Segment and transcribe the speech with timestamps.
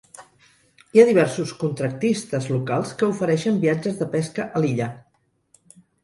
[0.93, 4.89] Hi ha diversos contractistes locals que ofereixen viatges de pesca a l'illa.